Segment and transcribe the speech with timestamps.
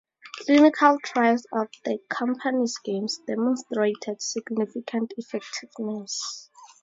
[0.39, 6.49] Clinical trials of the company's games demonstrated significant effectiveness.